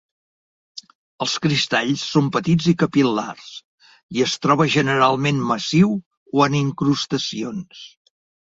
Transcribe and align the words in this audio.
Els 1.25 1.35
cristalls 1.43 2.05
són 2.13 2.31
petits 2.37 2.69
i 2.71 2.73
capil·lars, 2.85 3.51
i 4.17 4.25
es 4.27 4.35
troba 4.47 4.69
generalment 4.79 5.45
massiu 5.53 5.95
o 6.41 6.45
en 6.51 6.61
incrustacions. 6.65 7.89